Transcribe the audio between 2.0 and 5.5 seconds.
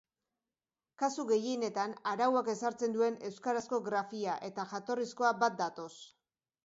arauak ezartzen duen euskarazko grafia eta jatorrizkoa